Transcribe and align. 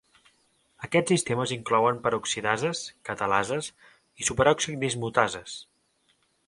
Aquests 0.87 1.11
sistemes 1.13 1.53
inclouen 1.57 2.01
peroxidases, 2.07 2.83
catalases 3.11 3.71
i 4.23 4.29
superòxid 4.31 4.85
dismutases. 4.87 5.59